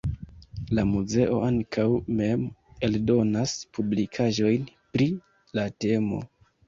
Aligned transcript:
La 0.77 0.83
muzeo 0.91 1.35
ankaŭ 1.49 1.85
mem 2.21 2.47
eldonas 2.87 3.53
publikaĵojn 3.79 4.65
pri 4.97 5.09
la 5.61 5.67
temo. 5.87 6.25